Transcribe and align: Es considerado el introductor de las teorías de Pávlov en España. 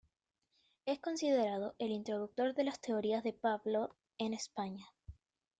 Es 0.87 0.99
considerado 0.99 1.75
el 1.77 1.91
introductor 1.91 2.55
de 2.55 2.63
las 2.63 2.79
teorías 2.81 3.21
de 3.23 3.33
Pávlov 3.33 3.91
en 4.17 4.33
España. 4.33 4.87